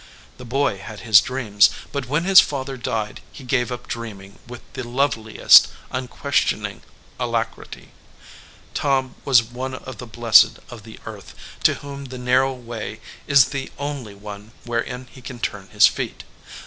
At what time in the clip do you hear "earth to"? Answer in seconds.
11.05-11.75